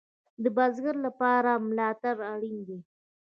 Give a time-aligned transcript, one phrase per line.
[0.43, 2.79] د بزګر لپاره ملاتړ اړین دی